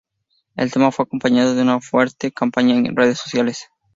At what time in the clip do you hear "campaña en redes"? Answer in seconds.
2.31-3.19